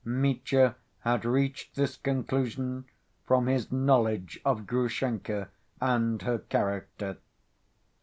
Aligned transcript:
Mitya 0.03 0.77
had 1.01 1.25
reached 1.25 1.75
this 1.75 1.95
conclusion 1.95 2.85
from 3.27 3.45
his 3.45 3.71
knowledge 3.71 4.39
of 4.43 4.65
Grushenka 4.65 5.49
and 5.79 6.19
her 6.23 6.39
character. 6.39 7.19